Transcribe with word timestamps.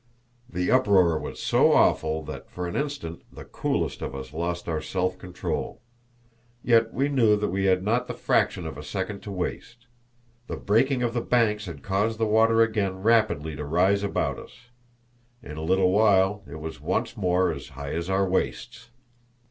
The 0.49 0.71
uproar 0.71 1.19
was 1.19 1.39
so 1.39 1.73
awful 1.73 2.23
that 2.23 2.49
for 2.49 2.67
an 2.67 2.75
instant 2.75 3.21
the 3.31 3.45
coolest 3.45 4.01
of 4.01 4.15
us 4.15 4.33
lost 4.33 4.67
our 4.67 4.81
self 4.81 5.19
control. 5.19 5.79
Yet 6.63 6.91
we 6.91 7.07
knew 7.07 7.35
that 7.35 7.49
we 7.51 7.65
had 7.65 7.83
not 7.83 8.07
the 8.07 8.15
fraction 8.15 8.65
of 8.65 8.79
a 8.79 8.83
second 8.83 9.19
to 9.21 9.31
waste. 9.31 9.85
The 10.47 10.57
breaking 10.57 11.03
of 11.03 11.13
the 11.13 11.21
banks 11.21 11.67
had 11.67 11.83
caused 11.83 12.17
the 12.17 12.25
water 12.25 12.63
again 12.63 13.03
rapidly 13.03 13.55
to 13.55 13.63
rise 13.63 14.01
about 14.01 14.39
us. 14.39 14.69
In 15.43 15.55
a 15.57 15.61
little 15.61 15.91
while 15.91 16.41
it 16.49 16.59
was 16.59 16.81
once 16.81 17.15
more 17.15 17.51
as 17.51 17.67
high 17.67 17.93
as 17.93 18.09
our 18.09 18.27
waists. 18.27 18.89